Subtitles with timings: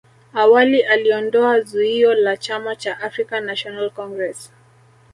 [0.33, 4.51] awali aliondoa zuio la chama cha African national Congress